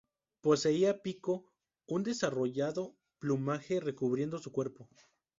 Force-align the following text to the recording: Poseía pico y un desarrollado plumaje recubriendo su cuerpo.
Poseía 0.41 1.03
pico 1.03 1.45
y 1.85 1.93
un 1.93 2.01
desarrollado 2.01 2.97
plumaje 3.19 3.79
recubriendo 3.79 4.39
su 4.39 4.51
cuerpo. 4.51 4.89